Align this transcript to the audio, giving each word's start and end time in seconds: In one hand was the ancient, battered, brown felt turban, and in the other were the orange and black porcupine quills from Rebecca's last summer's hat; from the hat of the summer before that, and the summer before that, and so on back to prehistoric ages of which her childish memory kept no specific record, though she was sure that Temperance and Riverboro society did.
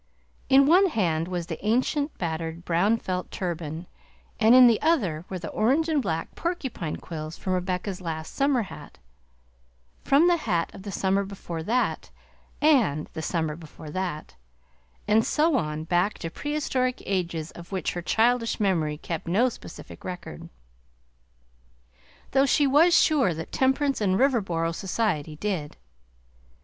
In 0.49 0.65
one 0.65 0.87
hand 0.87 1.27
was 1.27 1.45
the 1.45 1.63
ancient, 1.63 2.17
battered, 2.17 2.65
brown 2.65 2.97
felt 2.97 3.29
turban, 3.29 3.85
and 4.39 4.55
in 4.55 4.65
the 4.65 4.81
other 4.81 5.25
were 5.29 5.37
the 5.37 5.49
orange 5.51 5.89
and 5.89 6.01
black 6.01 6.33
porcupine 6.33 6.95
quills 6.95 7.37
from 7.37 7.53
Rebecca's 7.53 8.01
last 8.01 8.33
summer's 8.33 8.65
hat; 8.65 8.97
from 10.03 10.27
the 10.27 10.37
hat 10.37 10.73
of 10.73 10.81
the 10.81 10.91
summer 10.91 11.23
before 11.23 11.61
that, 11.61 12.09
and 12.63 13.11
the 13.13 13.21
summer 13.21 13.55
before 13.55 13.91
that, 13.91 14.33
and 15.07 15.23
so 15.23 15.55
on 15.55 15.83
back 15.83 16.17
to 16.17 16.31
prehistoric 16.31 17.03
ages 17.05 17.51
of 17.51 17.71
which 17.71 17.93
her 17.93 18.01
childish 18.01 18.59
memory 18.59 18.97
kept 18.97 19.27
no 19.27 19.49
specific 19.49 20.03
record, 20.03 20.49
though 22.31 22.47
she 22.47 22.65
was 22.65 22.97
sure 22.99 23.35
that 23.35 23.51
Temperance 23.51 24.01
and 24.01 24.15
Riverboro 24.19 24.73
society 24.73 25.35
did. 25.35 25.77